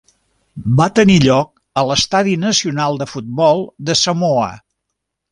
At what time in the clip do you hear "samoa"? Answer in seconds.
4.01-4.49